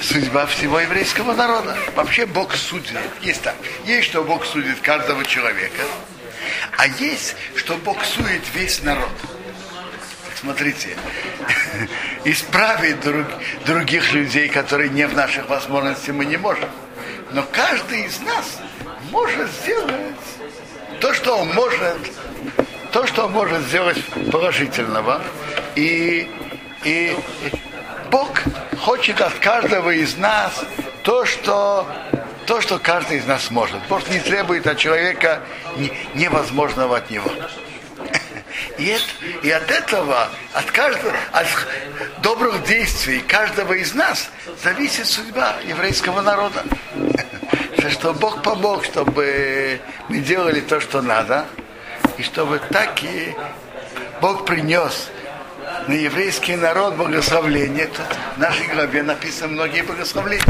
судьба 0.00 0.46
всего 0.46 0.80
еврейского 0.80 1.34
народа. 1.34 1.76
Вообще 1.94 2.26
Бог 2.26 2.54
судит. 2.54 2.96
Есть 3.20 3.42
так. 3.42 3.54
Есть, 3.84 4.08
что 4.08 4.24
Бог 4.24 4.44
судит 4.46 4.80
каждого 4.80 5.24
человека, 5.24 5.82
а 6.76 6.86
есть, 6.86 7.36
что 7.54 7.76
Бог 7.76 8.04
судит 8.04 8.42
весь 8.54 8.82
народ. 8.82 9.10
Смотрите, 10.34 10.96
исправить 12.24 13.00
друг, 13.00 13.26
других 13.64 14.12
людей, 14.12 14.48
которые 14.48 14.90
не 14.90 15.06
в 15.06 15.14
наших 15.14 15.48
возможностях, 15.48 16.14
мы 16.14 16.26
не 16.26 16.36
можем. 16.36 16.68
Но 17.32 17.42
каждый 17.42 18.02
из 18.02 18.20
нас 18.20 18.58
может 19.10 19.50
сделать 19.50 20.14
то, 21.00 21.12
что 21.14 21.38
он 21.38 21.52
может, 21.54 21.96
то, 22.92 23.06
что 23.06 23.26
он 23.26 23.32
может 23.32 23.62
сделать 23.62 24.02
положительного. 24.30 25.22
И, 25.74 26.30
и 26.84 27.16
Бог 28.10 28.30
хочет 28.80 29.20
от 29.20 29.34
каждого 29.34 29.90
из 29.90 30.16
нас 30.16 30.64
то, 31.02 31.24
что, 31.24 31.86
то, 32.46 32.60
что 32.60 32.78
каждый 32.78 33.18
из 33.18 33.26
нас 33.26 33.50
может. 33.50 33.80
Бог 33.88 34.08
не 34.08 34.20
требует 34.20 34.66
от 34.66 34.78
человека 34.78 35.42
невозможного 36.14 36.98
от 36.98 37.10
него. 37.10 37.30
И, 38.78 38.86
это, 38.86 39.04
и 39.42 39.50
от 39.50 39.70
этого, 39.70 40.28
от 40.54 40.70
каждого, 40.70 41.12
от 41.32 41.46
добрых 42.22 42.64
действий 42.64 43.20
каждого 43.20 43.74
из 43.74 43.94
нас 43.94 44.30
зависит 44.62 45.06
судьба 45.06 45.56
еврейского 45.66 46.22
народа. 46.22 46.62
Что 47.90 48.14
Бог 48.14 48.42
помог, 48.42 48.84
чтобы 48.84 49.80
мы 50.08 50.18
делали 50.18 50.60
то, 50.60 50.80
что 50.80 51.02
надо, 51.02 51.46
и 52.18 52.22
чтобы 52.22 52.58
так 52.58 53.02
и 53.02 53.34
Бог 54.20 54.44
принес 54.44 55.08
на 55.86 55.92
еврейский 55.92 56.56
народ 56.56 56.96
благословление. 56.96 57.86
Тут 57.86 58.06
в 58.36 58.38
нашей 58.38 58.66
главе 58.66 59.02
написано 59.02 59.52
многие 59.52 59.82
благословления. 59.82 60.44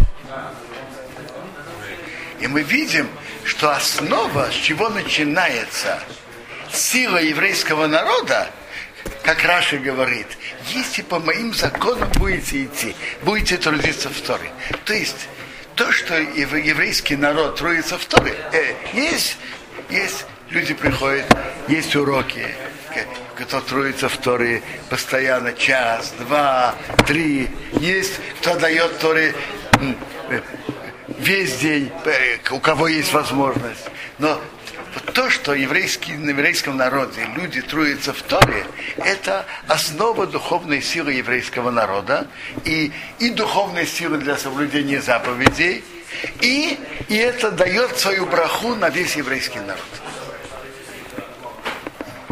И 2.40 2.46
мы 2.46 2.62
видим, 2.62 3.08
что 3.44 3.70
основа, 3.70 4.50
с 4.50 4.54
чего 4.54 4.88
начинается 4.88 6.00
сила 6.72 7.18
еврейского 7.18 7.86
народа, 7.86 8.50
как 9.22 9.42
Раши 9.44 9.78
говорит, 9.78 10.26
если 10.68 11.02
по 11.02 11.18
моим 11.18 11.54
законам 11.54 12.10
будете 12.12 12.64
идти, 12.64 12.94
будете 13.22 13.56
трудиться 13.56 14.08
в 14.08 14.20
Торе. 14.20 14.50
То 14.84 14.94
есть, 14.94 15.28
то, 15.74 15.90
что 15.92 16.16
еврейский 16.16 17.16
народ 17.16 17.56
трудится 17.56 17.98
в 17.98 18.04
Торе, 18.06 18.34
э, 18.52 18.74
есть, 18.94 19.36
есть 19.90 20.26
люди 20.50 20.74
приходят, 20.74 21.26
есть 21.68 21.94
уроки, 21.96 22.46
кто 23.36 23.60
трудится 23.60 24.08
в 24.08 24.16
Торе 24.16 24.62
постоянно 24.88 25.52
час, 25.52 26.14
два, 26.18 26.74
три. 27.06 27.50
Есть 27.80 28.14
кто 28.40 28.58
дает 28.58 28.98
Торе 28.98 29.34
э, 30.30 30.40
весь 31.18 31.56
день, 31.58 31.90
э, 32.04 32.38
у 32.50 32.60
кого 32.60 32.88
есть 32.88 33.12
возможность. 33.12 33.86
Но 34.18 34.40
то, 35.12 35.28
что 35.30 35.54
еврейский, 35.54 36.12
на 36.12 36.30
еврейском 36.30 36.76
народе 36.76 37.26
люди 37.36 37.60
трудятся 37.60 38.12
в 38.12 38.22
Торе, 38.22 38.66
это 38.96 39.46
основа 39.68 40.26
духовной 40.26 40.82
силы 40.82 41.12
еврейского 41.12 41.70
народа 41.70 42.26
и, 42.64 42.92
и 43.18 43.30
духовной 43.30 43.86
силы 43.86 44.18
для 44.18 44.36
соблюдения 44.36 45.00
заповедей, 45.00 45.84
и, 46.40 46.78
и 47.08 47.16
это 47.16 47.50
дает 47.50 47.98
свою 47.98 48.26
браху 48.26 48.74
на 48.74 48.88
весь 48.88 49.16
еврейский 49.16 49.60
народ. 49.60 49.84